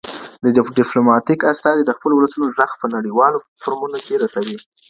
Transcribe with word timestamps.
ډیپلوماټیک 0.77 1.39
استازي 1.51 1.83
د 1.85 1.91
خپلو 1.97 2.13
ولسونو 2.15 2.47
ږغ 2.57 2.71
په 2.81 2.87
نړیوالو 2.95 3.37
فورمونو 3.61 3.97
کي 4.05 4.15
رسوي. 4.23 4.57